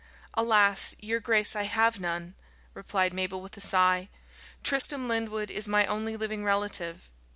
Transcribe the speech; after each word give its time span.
"Alas! 0.33 0.95
your 0.99 1.19
grace, 1.19 1.55
I 1.55 1.61
have 1.69 1.99
none," 1.99 2.33
replied 2.73 3.13
Mabel 3.13 3.39
with 3.39 3.55
a 3.55 3.61
sigh. 3.61 4.09
"Tristram 4.63 5.07
Lyndwood 5.07 5.51
is 5.51 5.67
my 5.67 5.85
only 5.85 6.17
living 6.17 6.43
relative. 6.43 7.07